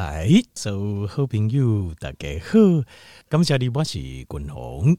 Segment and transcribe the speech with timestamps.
[0.00, 2.84] 嗨，所有好朋友大家好，
[3.28, 4.96] 感谢你，我是君宏。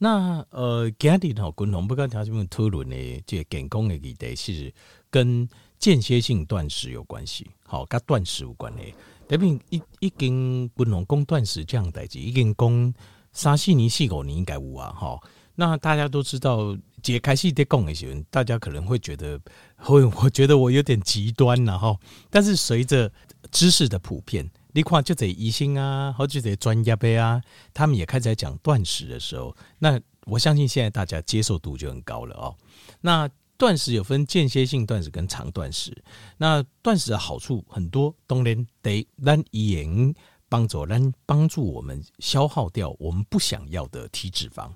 [0.00, 4.74] 那呃，今日吼，君宏不跟条件讨论的这个健康的议题是
[5.08, 8.82] 跟间歇性断食有关系，好，跟断食有关的。
[9.28, 12.94] 特别一已经君宏讲断食这样代志，已经讲
[13.30, 15.16] 三四年、四五年应该有啊，哈。
[15.54, 19.40] 那大家都知道，解开系在讲的时候，大家可能会觉得，
[19.76, 21.96] 会我觉得我有点极端了哈。
[22.30, 23.10] 但是随着
[23.50, 27.42] 知识的普遍，你看就这医生啊，或者这专家呗啊，
[27.72, 32.56] 他们也开始在讲断食的时候，那我相信现在大家接受度就很高了哦。
[33.00, 35.96] 那断食有分间歇性断食跟长断食，
[36.36, 40.14] 那断食的好处很多，当然得让盐
[40.48, 44.70] 帮助让帮助我们消耗掉我们不想要的体脂肪。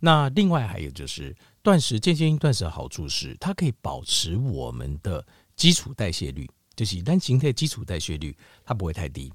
[0.00, 9.32] 那另外还有就是断食，间歇性断食的好处是，它可以保持我们的基础代谢率，就是单形态基础代谢率，它不会太低。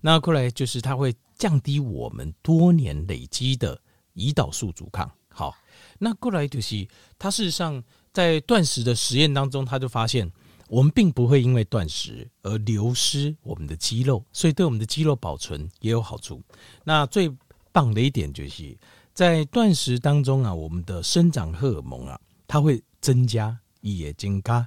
[0.00, 3.80] 那过来就是它会降低我们多年累积的
[4.14, 5.10] 胰岛素阻抗。
[5.28, 5.56] 好，
[5.98, 6.86] 那过来就是
[7.18, 7.82] 它事实上
[8.12, 10.30] 在断食的实验当中，它就发现
[10.68, 16.42] 我们并不会因为断食而流失我们的肌肉，所以对我们的肌肉保存也有好处。
[16.84, 17.30] 那最
[17.72, 18.76] 棒的一点就是。
[19.12, 24.66] 在断食当中啊，我们的生长荷尔蒙啊，它会增加，也增加。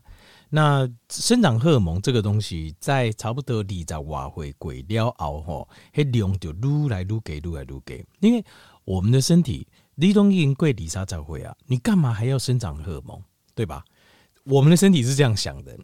[0.56, 8.06] 那生长荷尔蒙这个东西，在差不多二十外岁过了后，吼，那量就愈来愈给，愈来愈给。
[8.20, 8.46] 因为
[8.86, 13.20] 我们的身体，你都已经过二十才会啊，你干嘛还要生长荷尔蒙，
[13.56, 13.84] 对吧？
[14.46, 15.76] 我们的身体是这样想的，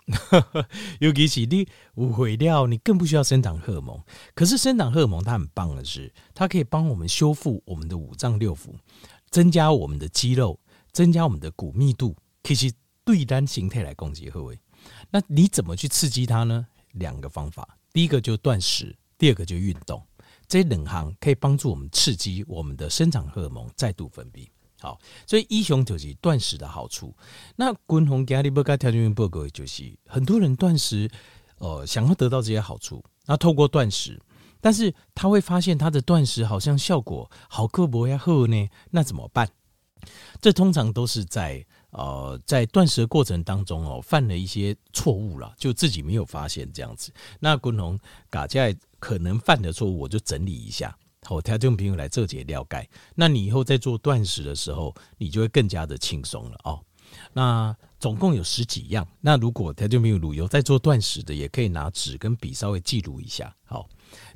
[1.01, 1.67] 尤其是你
[2.13, 3.99] 毁掉，你更不需要生长荷尔蒙。
[4.35, 8.75] 可是生长荷尔蒙它很棒的是，它可以帮我们修复我们的五脏六腑，
[9.31, 10.59] 增加我们的肌肉，
[10.91, 12.15] 增加我们的骨密度。
[12.43, 12.71] 其实
[13.03, 14.59] 对单形态来攻击何为？
[15.09, 16.67] 那你怎么去刺激它呢？
[16.93, 20.01] 两个方法，第一个就断食，第二个就运动。
[20.47, 24.47] 这两行可以帮助我们刺激我们的生长荷尔蒙再度分泌。
[24.81, 24.97] 好，
[25.27, 27.15] 所以一雄就是断食的好处。
[27.55, 31.09] 那均衡家里不该条件报告就是很多人断食，
[31.57, 34.19] 呃，想要得到这些好处，那透过断食，
[34.61, 39.49] 但是他会发现他的断食好像效果好刻薄呀好呢，那怎么办？
[40.41, 47.11] 这通常都是在呃在断食的过程当中哦，犯了一些错误了，就自己没有发现这样子。
[47.39, 50.95] 那均衡大家可能犯的错误，我就整理一下。
[51.23, 56.79] 好，听众朋友来这节了解，那你以后在做断食的时候，你就会更加的轻松了哦。
[57.33, 63.53] 那总共有十几样，那如果听众朋友有在做断食的，也可以拿纸跟笔稍微记录一下。
[63.65, 63.89] 好，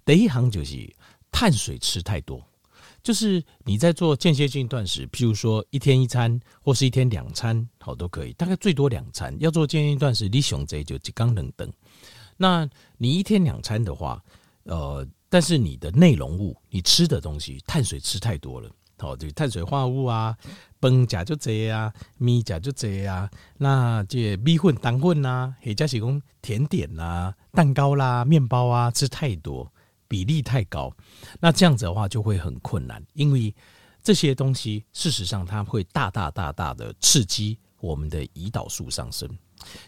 [0.04, 0.94] 第一行就是
[1.32, 2.44] 碳水吃太多，
[3.04, 9.36] 就是你在做间歇性断食，譬如说一天一餐或是一天两餐，好都可以，大概最多两餐。
[9.40, 11.72] 要做间歇性断食，你熊贼就一缸冷灯。
[12.38, 14.24] 那你一天两餐的话，
[14.64, 15.06] 呃。
[15.30, 18.70] 但是你的内容物，你吃的东西，碳水吃太多了，
[19.00, 20.38] 好，就碳水化合物啊，
[20.80, 23.28] 饭加就这啊，米加就这啊，
[23.58, 29.73] 那这米粉、蛋粉啊，或者是讲甜点啊、蛋糕啦、面包啊，吃太多，
[30.14, 30.96] 比例太高，
[31.40, 33.52] 那这样子的话就会很困难，因为
[34.04, 39.28] 这些东西事实上它会大大大大的刺激我们的胰岛素上升。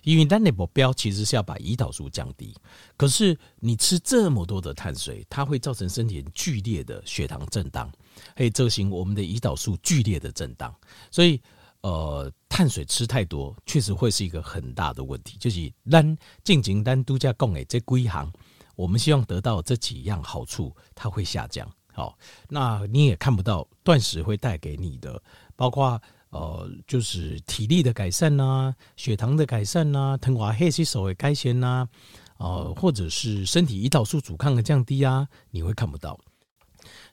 [0.02, 2.56] 因为单的目标其实是要把胰岛素降低，
[2.98, 7.92] 可是你吃这么多的碳水，它会造成身体剧烈的血糖震荡，
[8.36, 10.74] 可以造成我们的胰岛素剧烈的震荡。
[11.12, 11.40] 所以，
[11.82, 15.38] 呃，碳水吃太多确实会是一个很大的问题。
[15.38, 18.32] 就是单进行单独家供给这几行，
[18.76, 21.70] 我们希望得到这几样好处，它会下降。
[21.94, 22.18] 好，
[22.50, 25.22] 那你也看不到断食会带给你的，
[25.56, 26.02] 包括。
[26.32, 31.88] 呃，就是体力的改善呐、血糖的改善呐、啊，糖化血吸收的改善呐、
[32.36, 36.20] 啊，呃，或者是身体胰岛素阻抗的降低啊，你会看不到。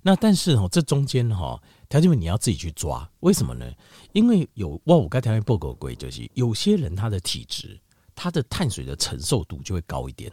[0.01, 3.71] 那但是哦，这中间哈，条件你要自己去抓，为什么呢？
[4.13, 7.79] 因为有哇，我刚才报告过，就是有些人他的体质，
[8.17, 10.33] 他的碳水的承受度就会高一点，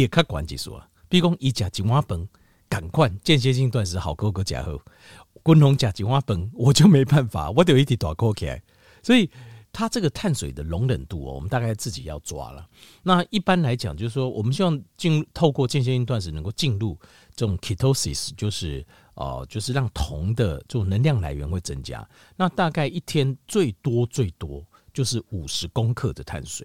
[0.00, 2.26] 也看关系说，比如讲一甲金蛙崩，
[2.68, 4.80] 赶快间歇性断食好哥哥加后。
[5.44, 8.62] 均衡吃一碗饭，我就没办法，我得一直大口起来。
[9.02, 9.28] 所以，
[9.72, 12.64] 它这个碳水的容忍度哦，我们大概自己要抓了。
[13.02, 16.96] 那一般来讲，就是说，我们希望进透过间歇性断食，能够进入
[17.34, 22.08] 这种 ketosis，就是呃，就是让酮的这种能量来源会增加。
[22.36, 24.64] 那大概一天最多最多
[24.94, 26.64] 就是五十公克的碳水。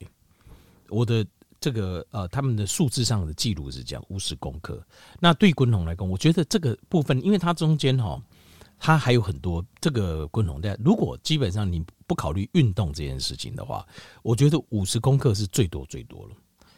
[0.89, 1.25] 我的
[1.59, 4.81] 这个呃，他们的数字上的记录是这样，五十公克。
[5.19, 8.21] 那对均衡来讲，我觉得这个部分，因为它中间哈。
[8.79, 10.79] 它还有很多这个均衡的。
[10.85, 13.83] 如果基本上你不考虑运动这件事情的话，
[14.21, 16.35] 我觉得五十公克是最多最多了。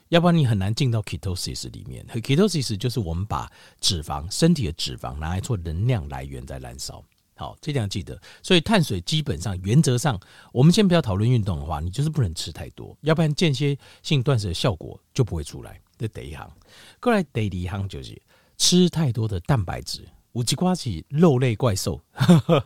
[0.07, 2.05] 要不然你很难进到 ketosis 里面。
[2.07, 7.03] ketosis 就是我们把脂肪、身体的脂肪拿来做能量来源在燃烧。
[7.39, 8.19] 好，这点要记得。
[8.43, 10.19] 所以碳水基本上原则上，
[10.51, 15.79] 我们先不要讨论运动的话，你就是不能吃太多，要不然间歇性断食的效果就不会出来。
[15.97, 16.51] 这第一行，
[16.99, 18.21] 过来第二行就是
[18.57, 20.05] 吃太多的蛋白质。
[20.33, 21.99] 五吉瓜起肉类怪兽，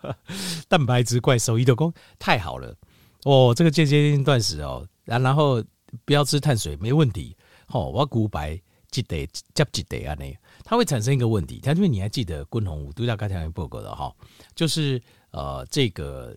[0.68, 2.76] 蛋白质怪兽，伊德公太好了
[3.24, 3.54] 哦！
[3.56, 5.64] 这个间歇性断食哦，然然后
[6.04, 7.38] 不要吃碳水没问题。
[7.68, 8.60] 哦，我骨白
[8.92, 10.26] 记得加记得啊，那
[10.64, 14.14] 它会产生一个问题，它因为你还记得滚红都要刚才报告的哈，
[14.56, 15.02] 就是
[15.32, 16.36] 呃这个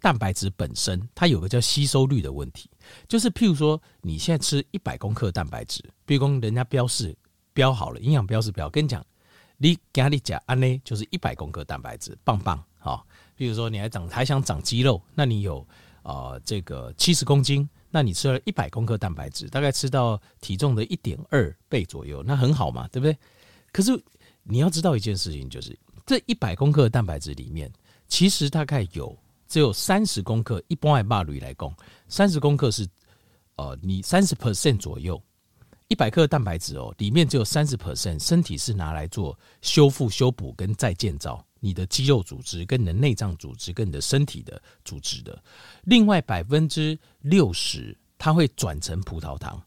[0.00, 2.70] 蛋白质本身它有个叫吸收率的问题，
[3.08, 7.16] 就是譬如说你现在吃一百公克蛋白质，比如说人家标示
[7.52, 9.04] 标好了，营养标示标，跟你讲。
[9.56, 13.00] 你给你讲安呢，就是一百公克蛋白质，棒棒哈。
[13.36, 15.66] 比如说你还长还想长肌肉，那你有
[16.02, 23.16] 呃这个七十公斤，那你吃了一百公克蛋白质，大概吃到体重的一点二倍左右，那很好嘛，对不对？
[23.74, 23.90] 可是
[24.44, 25.76] 你要知道一件事情，就是
[26.06, 27.68] 这一百公克的蛋白质里面，
[28.06, 29.18] 其实大概有
[29.48, 31.74] 只有三十公克，一般爱霸驴来讲，
[32.06, 32.86] 三十公克是
[33.56, 35.20] 呃你三十 percent 左右。
[35.88, 45.42] 一百克蛋白质哦，里面只有三十 percent，身体是拿来做修复、修补跟再建造你的肌肉组织、跟你的内脏组织、跟你的身体的组织的。
[45.82, 49.60] 另外百分之六十，它会转成葡萄糖。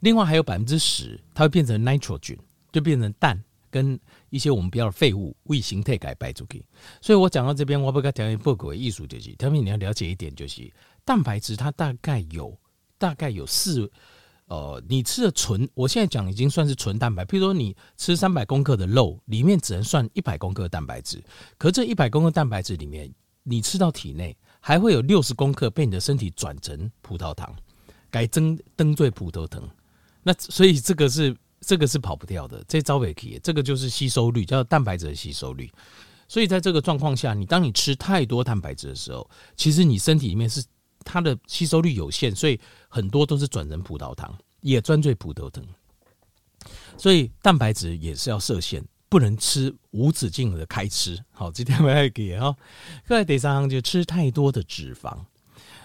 [0.00, 2.38] 另外还有百分之十，它会变成 nitrogen，
[2.76, 6.62] 就变成氮跟一些我们不要的废物，为形态改白出去。
[7.00, 10.70] 所以我讲到这边，我不该讲一报告的艺术就是，他们你要了解一点，就是
[11.02, 12.54] 蛋白质它大概有
[12.98, 13.90] 大概有四。
[14.48, 17.24] 呃，你吃的纯，我现在讲已经算是纯蛋白。
[17.24, 21.24] 譬如说，你吃三百公克的肉，里面只能算一百公克蛋白质。
[21.56, 23.10] 可这一百公克蛋白质里面，
[23.42, 27.56] 你吃到体内还会有六十公克被你的身体转成葡萄糖，
[28.10, 29.66] 改增登最葡萄糖。
[30.22, 35.70] 那所以这个是这个是跑不掉的，这招尾可这个就是吸收率，叫蛋白质的吸收率。
[36.28, 40.64] 所以在这个状况下，你当你吃太多蛋白质的时候，其实你身体里面是。
[41.08, 42.58] 它的吸收率有限，所以
[42.88, 45.64] 很多都是转成葡萄糖，也专最葡萄糖。
[46.98, 51.16] 所以蛋白质也是要设限，不能吃无止境的开吃。
[51.30, 52.56] 好，今天我要给哈，
[53.06, 55.16] 各位第三就吃太多的脂肪，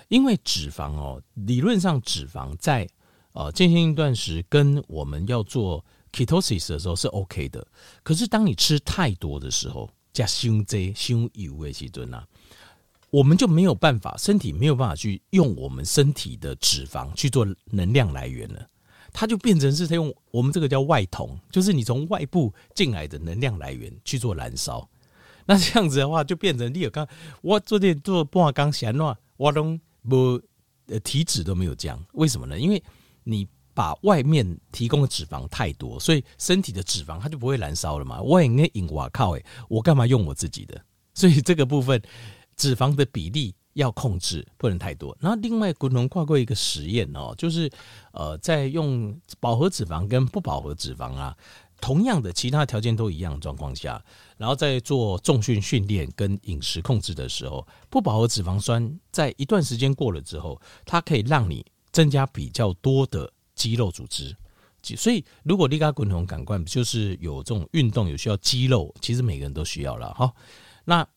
[0.08, 2.90] 因为脂肪哦，理论上脂肪在
[3.34, 7.66] 呃间歇性断食跟我们要做 ketosis 的时候是 OK 的，
[8.04, 12.28] 可是当你吃太多的时候，加胸这胸油的时阵啊。
[13.10, 18.66] 我们就没有办法，身体没有办法去用我们身体的脂肪去做能量来源了，
[19.12, 24.90] 它就变成是它用我们这个叫外酮，就是你从外部进来的能量来源去做燃烧。
[25.46, 27.06] 那这样子的话，就变成你有刚
[27.42, 30.42] 我昨天做半缸咸话，我都不
[30.86, 32.58] 呃体脂都没有降，为什么呢？
[32.58, 32.82] 因为
[33.24, 38.22] 你把外面提供的脂肪太多，所以身体的脂肪它就不会燃烧了嘛。
[38.22, 40.80] 我应该引我靠诶，我干嘛用我自己的？
[41.14, 42.02] 所以这个部分。
[42.58, 45.18] 脂肪的比例要控制，不能太多。
[45.20, 47.68] 然后另外，滚龙跨过一个实验哦，就是
[48.12, 51.36] 呃，在用饱和脂肪跟不饱和脂肪啊，
[51.80, 54.04] 同样的其他条件都一样的状况下，
[54.38, 64.36] 然后在做重训训练跟饮食控制的时候，不饱和脂肪酸在一段时间过了之后，它可以让你增加比较多的肌肉组织。
[64.98, 70.34] 所以，如果你跟滚筒感官就是有这种运动有需要肌肉，其实每个人都需要了哈。
[70.86, 71.08] 那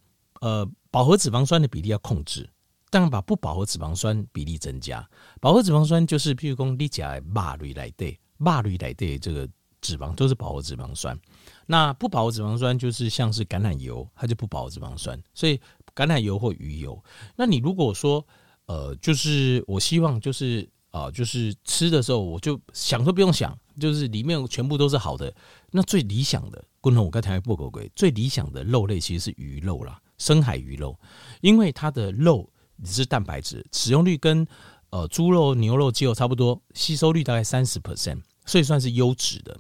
[0.40, 0.68] 呃。
[0.94, 2.48] 饱和脂肪酸的比例要控制，
[2.88, 5.04] 当然把不饱和脂肪酸比例增加。
[5.40, 9.48] 饱和脂肪酸就是，譬如说你讲肉类来对，肉类来对这个
[9.80, 11.18] 脂肪都是饱和脂肪酸。
[11.66, 15.20] 那不饱和脂肪酸就是像是橄榄油，它就不饱和脂肪酸。
[15.34, 15.58] 所以
[15.96, 17.02] 橄榄油或鱼油，
[17.34, 18.24] 那你如果说
[18.66, 25.34] 呃，就是我希望就是啊、呃，就是吃的时候我就想都不用想，就是里面全部都是好的。
[25.70, 30.00] 那最理想的，共同我刚才不狗鬼，最理想的肉类其实是鱼肉啦。
[30.16, 30.96] 深海鱼肉，
[31.40, 32.48] 因为它的肉
[32.84, 34.46] 只是蛋白质，使用率跟
[34.90, 39.58] 呃猪肉、牛肉、鸡肉差不多，吸收率大概三十 percent，所以算是优质的。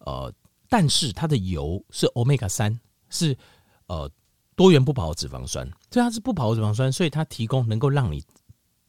[0.00, 0.32] 呃，
[0.68, 3.38] 但是它的油是 omega 三，是
[3.86, 4.10] 呃
[4.56, 8.22] 多元不饱和脂肪酸，所以它是不饱和脂肪酸，所以它提供能够让你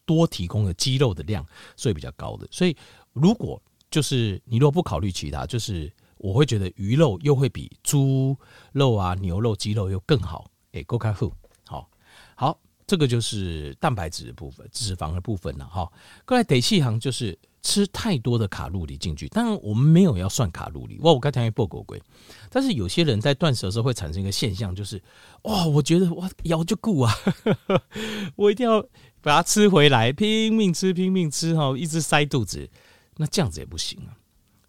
[0.06, 1.46] 多提供的肌肉的量，
[1.76, 2.48] 所以比较高的。
[2.52, 2.76] 所以
[3.14, 8.38] 如果就是你如果不考虑其他，就是我会觉得鱼肉又会比猪
[8.72, 10.50] 肉啊、牛肉、鸡肉又更好。
[10.74, 11.32] 哎，够开户，
[11.66, 11.90] 好，
[12.36, 15.90] 好，这个就是蛋白质的部分，脂肪的部分了哈。
[16.26, 21.00] 过来得细行就是吃太多的卡路里进去，当然我们没有要算卡路里。
[21.00, 22.00] 哇，我刚才报过贵，
[22.52, 25.02] 但是有些人在断食的时候会产生一个现象，就是
[25.42, 27.12] 哇，我觉得哇腰就顾啊，
[28.38, 28.80] 我一定要
[29.20, 32.70] 把它吃回来，拼命吃，拼命吃哈，一直塞肚子。
[33.18, 34.14] 那这样子也不行啊。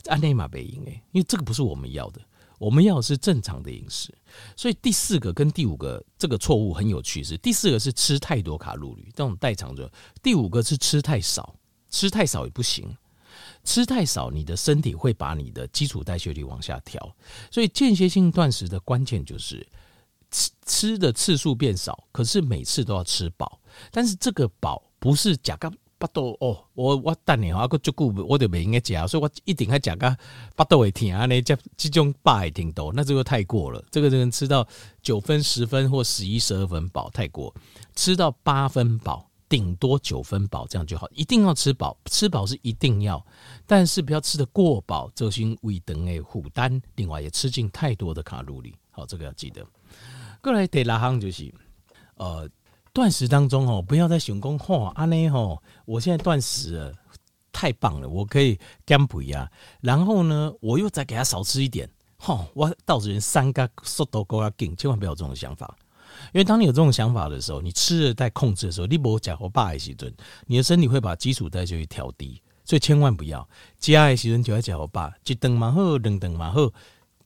[0.06, 2.22] 按内马北赢诶，因为这个不是我们要的，
[2.58, 4.14] 我们要的是正常的饮食。
[4.56, 9.84] 所以第四个跟第五个这个错误很有趣，是第四个是吃太多卡路里，这种代偿者；
[10.22, 11.54] 第五个是吃太少，
[11.96, 12.94] 吃太少也不行。
[13.64, 17.16] 吃太少，你的身体会把你的基础代谢率往下调。
[17.50, 19.66] 所以间歇性断食的关键就是
[20.30, 23.58] 吃吃的次数变少，可是每次都要吃饱。
[23.90, 30.16] 但是这个饱不是假个巴肚哦，我我等你啊，个足够，我就不应该吃，所以我一定要假个
[30.54, 33.82] 巴肚会甜啊，那这这种饱也挺多，那这个太过了。
[33.90, 34.68] 这个就能吃到
[35.02, 37.54] 九分、十分或十一、十二分饱太过，
[37.96, 39.28] 吃到八分饱。
[39.48, 41.08] 顶多九分饱，这样就好。
[41.12, 43.24] 一定要吃饱，吃饱是一定要，
[43.66, 46.80] 但是不要吃得过饱，这些胃等诶负担。
[46.96, 49.64] 另外也吃进太多的卡路里，好，这个要记得。
[50.42, 51.52] 过来第六行就是，
[52.16, 52.48] 呃，
[52.92, 56.92] 断食当中哦，不要再想讲吼，安尼吼，我现在断食了，
[57.52, 59.50] 太棒了，我可以减肥啊。
[59.80, 65.76] 然后呢，我又再给他少吃一点，吼，我到时人三个速度够要紧，千万不要有这种想法。
[66.32, 70.12] 因为当你有这种想法的时候，你吃的在控制的时候，你不假或霸的时阵，
[70.46, 76.72] 你的身体会把基础代谢率调低，所以千万不要加的时阵就要假或霸，一顿嘛好，两顿嘛好，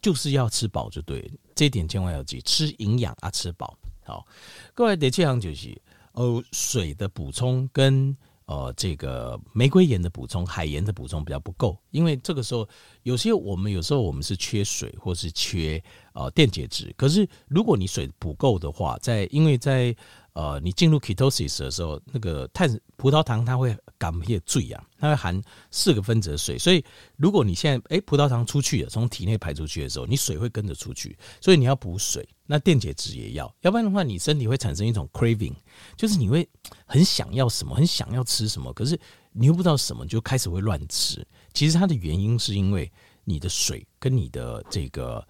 [0.02, 3.78] 就是要吃饱就对了，这一点千万要记，吃营养啊，吃饱。
[4.04, 4.26] 好，
[4.74, 5.80] 各位第七行就是
[6.12, 8.16] 哦水的补充跟。
[8.50, 12.68] 呃，这个玫瑰盐的补充、海盐的补充比较不够，因为这个时候
[13.04, 15.80] 有些我们有时候我们是缺水或是缺
[16.14, 19.94] 呃电解质，可是如果你水不够的话，在因为在
[20.32, 26.84] 呃你进入 ketosis 的时候，那个碳葡萄糖它会含一些水啊，它会含四个分子的水，所以
[27.16, 32.28] 如果你现在哎葡萄糖出去了，从体内排出去的时候，你水会跟着出去，所以你要补水。
[32.46, 35.54] 那电解质也要，要不然的话，你身体会产生一种 craving，
[35.96, 36.48] 就是你会
[36.84, 38.98] 很想要什么，很想要吃什么，可是
[39.30, 41.24] 你又不知道什么，就开始会乱吃。
[41.54, 42.90] 其实它的原因是因为
[43.22, 45.24] 你的水跟你的这个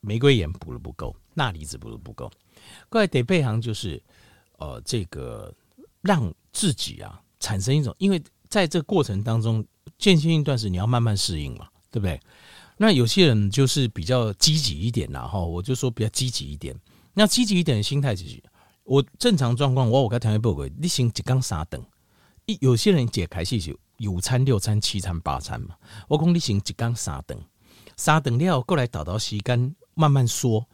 [0.00, 2.30] 玫瑰盐补的不够，钠离子补的不够。
[2.88, 4.02] 过来得备行就是，
[4.62, 5.52] 呃，这个
[6.02, 9.64] 让自己啊产生一种，因为在这个过程当中，
[9.98, 12.20] 间歇性断食你要慢慢适应嘛，对不对？
[12.76, 16.76] 那有些人就是比较积极一点啦，哈，我就说比较积极一点。
[17.12, 18.40] 那积极一点的心态就是，
[18.84, 21.82] 我正常状况，我我跟条件不合，你先一缸三顿。
[22.46, 23.58] 一有些人解开是
[23.96, 25.74] 有午餐、六餐、七餐、八餐嘛。
[26.08, 27.36] 我讲你先一缸三顿，
[27.96, 30.64] 三顿了后过来倒倒时间慢慢说。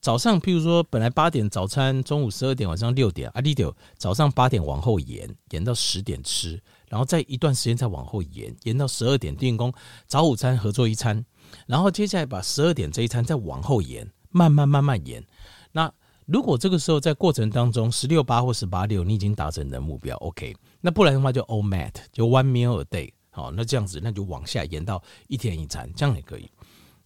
[0.00, 9.72] 早上譬如说本来八点早餐，中午十二点，晚上六点啊，你就早上八点往后延，延到十点吃，然后再一段时间再往后延，延到十二点定工
[10.06, 11.24] 早午餐合作一餐。
[11.66, 15.24] 然后接下来把十二点这一餐再往后延，慢慢慢慢延。
[15.72, 15.92] 那
[16.26, 20.54] 如果这个时候在过程当中十六八或十八六你已经达成你的目标，OK。
[20.80, 23.12] 那不然的话就 OMAD，就 One Meal a Day。
[23.30, 26.50] 好，那这样子那就往下延到一天一餐，这样也可以。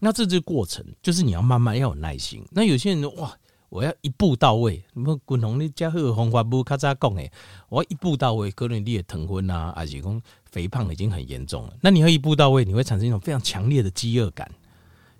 [0.04, 2.44] 那这这个过程就是你要慢慢要有耐心。
[2.50, 3.32] 那有些人哇，
[3.68, 4.82] 我要一步到位。
[4.92, 7.30] 什么滚红的加贺红花布咔嚓讲诶，
[7.68, 10.20] 我要一步到位，可能你也疼昏啊，还是讲。
[10.50, 14.52] 肥胖已经很严重了，那你要一步到位，你会产生一种非常强烈的饥饿感，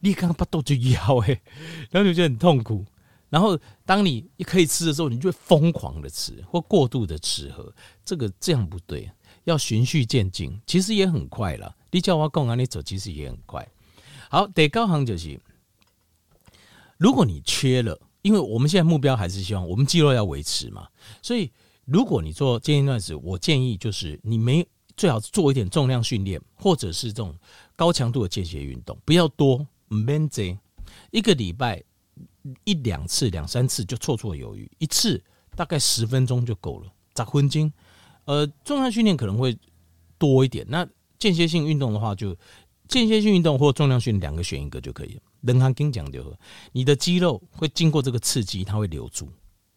[0.01, 1.41] 你刚刚把肚就要诶，
[1.91, 2.85] 然后你就觉得很痛苦。
[3.31, 7.73] 然后当你一可以吃的时候，你就会疯狂的吃或过度的吃喝，
[8.05, 9.11] 这个这样不对，
[9.45, 11.75] 要循序渐进，其实也很快了。
[11.91, 13.67] 你叫我讲啊，你走其实也很快。
[14.33, 15.39] 好，得高行就是，
[16.97, 20.89] 如果你缺了，因为我们现在目标还是希望我们肌肉要维持嘛，
[21.21, 21.53] 所以
[21.85, 24.67] 如果你做间歇断食，我建议就是你没。
[24.95, 27.35] 最好做一点重量训练，或者是这种
[27.75, 29.57] 高强度的间歇运动，不要多，
[29.89, 30.59] 唔免多，
[31.11, 31.83] 一个礼拜
[32.65, 35.21] 一两次、两三次就绰绰有余，一次
[35.57, 36.93] 大概十分钟就够了。
[37.17, 37.73] 十分钟，
[38.27, 39.59] 呃，重量训练可能会
[40.19, 40.65] 多一点。
[40.69, 40.87] 那
[41.19, 42.37] 间歇性运动的话，就
[42.93, 45.21] 间歇性运动或重量训练两个选一个就可以了。
[45.41, 46.37] 人行跟讲究，
[46.73, 49.29] 你的肌肉会经过这个刺激，它会留住，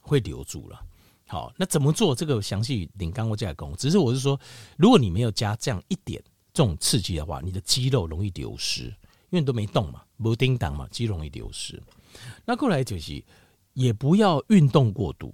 [0.01, 0.79] 会留住了。
[1.27, 2.13] 好，那怎么做？
[2.13, 3.75] 这个详细领刚我再来讲。
[3.77, 4.39] 只是我是说，
[4.77, 6.22] 如果你没有加这样一点
[6.53, 11.81] 这种刺激的话，你的肌肉容易流失，因为你都没动嘛，没叮当嘛，肌肉容易流失。
[12.45, 13.24] 那过来就是，
[13.74, 15.34] 也不要运动过度。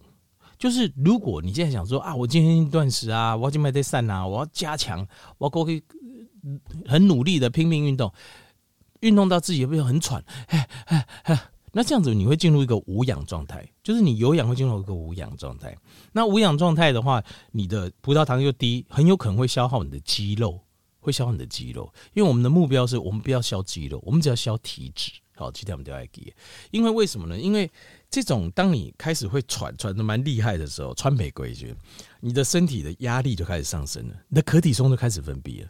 [0.58, 5.06] 就是如果你现在想说啊，我今天断食啊，我要去买点散啊，我要加强，
[5.40, 5.84] 我要过去
[6.88, 8.14] 很努力的拼命运动，
[9.02, 11.42] 运动到自己会很喘，哎哎哎。
[11.74, 15.74] 那这样子你会进入一个无氧状态，就是你有氧会进入一个无氧状态。
[16.12, 20.60] 那无氧状态的话，你的葡萄糖又低，很有可能会消耗你的肌肉，
[21.00, 21.90] 会消耗你的肌肉。
[22.14, 25.14] 因为我们的目标是我们不要消肌肉，我们只要消体脂。
[25.38, 26.36] 好，其他我们都要给。
[26.72, 27.40] 因为为什么呢？
[27.40, 27.72] 因为
[28.10, 31.74] 这种当你开始会喘喘的蛮厉害的时候，川北规矩，
[32.20, 35.70] 你的身体的压力就开始上升了，你的可体松就开始分泌了。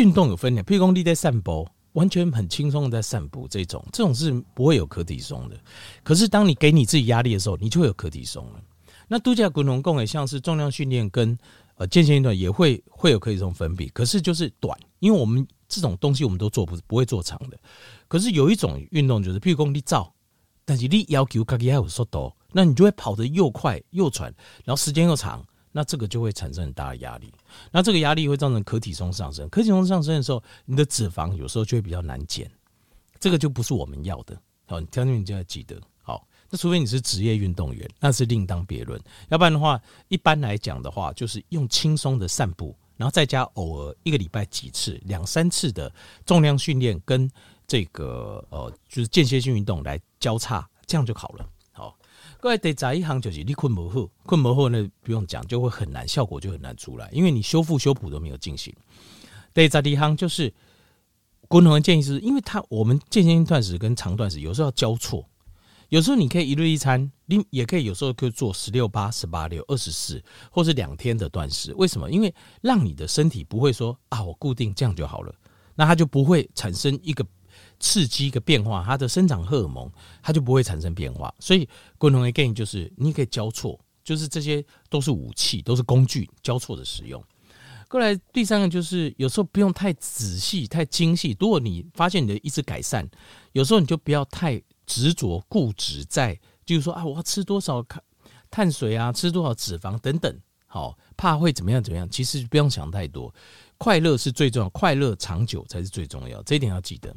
[0.00, 5.60] 运动有分量，譬如说你在散步，完全很轻松的在散步，这种这种是不会有可体松的。
[6.02, 8.62] 可是当你给你自己压力的时候，你就会有可体松了。
[9.06, 11.36] 那度假滚筒共也像是重量训练跟
[11.74, 17.58] 呃间歇运动也会会有可体松分泌，可是就是短，因为我们这种东西我们都做不不会做长的。
[18.08, 20.10] 可是有一种运动就是，譬如说你走，
[20.64, 24.32] 但是你要求自己还有速度，那你就会跑得又快又喘，
[24.64, 25.44] 然后时间又长。
[25.72, 27.32] 那这个就会产生很大的压力，
[27.70, 32.50] 那这个压力会造成可体松上升，可体松上升的时候，你的脂肪有时候就会比较难减，
[33.18, 34.36] 这个就不是我们要的。
[34.66, 35.80] 好，你听听你就要记得。
[36.02, 39.00] 好，那除非你是职业运动员，那是另当别论。
[39.28, 45.92] 要不然的话，一般来讲的话，就是用轻松的散步，然后再加偶尔一个礼拜几次、两三次的
[46.26, 47.30] 重量训练跟
[47.66, 51.48] 这个呃，就是间歇性运动来交叉，这样就好了。
[52.40, 58.74] 各位得在一行就是你困不好，困不好呢不用讲，就会很难，效果就很难出来，因为你修复修补都没有进行。
[59.52, 60.50] 得在一行就是，
[61.48, 65.28] 共同的建议是，因为它我们间歇性断食跟长断食有时候要交错，
[65.90, 71.74] 有时候你可以一日一餐，你也可以有时候可以做十六八、十八六、二十四，或是两天的断食。
[71.74, 72.10] 为什么？
[72.10, 75.34] 因为让你的身体不会说啊，我固定这样就好了，
[75.74, 77.26] 那它就不会产生一个。
[77.80, 79.90] 刺激一个变化，它的生长荷尔蒙
[80.22, 81.68] 它就不会产生变化，所以
[81.98, 87.20] 共同的建议就是你可以交错，就是这些都是武器，都是工具，交错的使用。
[87.88, 91.36] 过来第三个就是有时候不用太仔细、太精细。
[91.40, 93.08] 如果你发现你的一直改善，
[93.50, 97.84] 有时候你就不要太执着、固执在，就是说啊，我要吃多少
[98.48, 102.08] 碳水啊，吃多少脂肪等等，好，怕会怎么样怎么样。
[102.08, 103.34] 其实不用想太多，
[103.76, 107.12] 快乐是最重要，快乐长久才是最重要，这一点要记得。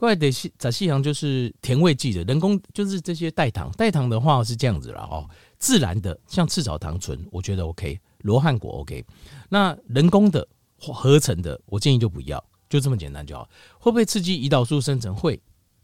[0.00, 3.70] 怪得西在西洋就是甜味剂的人工，就是这些代糖。
[3.72, 5.28] 代糖的话是这样子了哦，
[5.58, 9.04] 自然的像赤藻糖醇，我觉得 OK，罗汉果 OK。
[9.48, 10.46] 那人工的
[10.78, 13.48] 合成的，我建议就不要，就这么简单就好。
[13.78, 15.14] 会不会刺激胰岛素生成？
[15.14, 15.38] 会，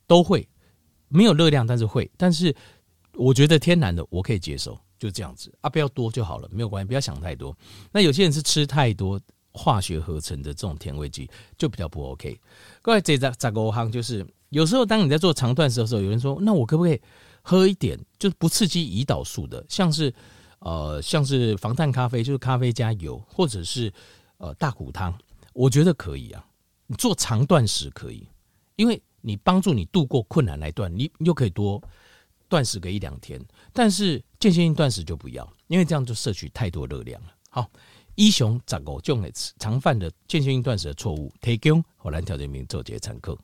[0.06, 0.48] 都会，
[1.08, 2.10] 没有热量，但是会。
[2.16, 2.54] 但是
[3.12, 7.54] 我觉得天然的我可以接受，就这样子啊，不要多就好了，没有关系，不要想太多。
[7.92, 9.20] 那有些人是吃太多。
[9.56, 12.38] 化学合成的这种甜味剂就比较不 OK。
[12.82, 17.00] 各位这在在国行就是有时候当你在做长断食的时候，有人说，那我可不可以
[17.40, 20.12] 喝一点就是不刺激胰岛素的，像是
[20.58, 23.90] 呃像是防弹咖啡，就是咖啡加油，或者是
[24.36, 25.16] 呃大骨汤，
[25.54, 26.46] 我觉得可以啊。
[26.86, 28.28] 你做长断食可以，
[28.76, 31.82] 因为你帮助你度过困难来断，你又可以多
[32.48, 33.42] 断食个一两天。
[33.72, 37.28] 但是间歇性断食就不要，因为这样就摄取太多热量了。
[37.48, 37.70] 好。
[38.16, 43.36] 一雄十五种的常犯的间歇性断食的错误，提供和咱条件民做这些参考。